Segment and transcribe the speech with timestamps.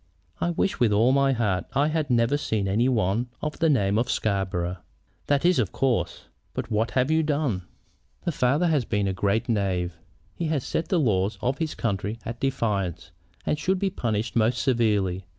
[0.39, 3.99] "I wish with all my heart I had never seen any one of the name
[3.99, 4.77] of Scarborough!"
[5.27, 6.23] "That is of course;
[6.55, 7.65] but what have you done?"
[8.25, 9.99] "The father has been a great knave.
[10.33, 13.11] He has set the laws of his country at defiance,
[13.45, 15.23] and should be punished most severely.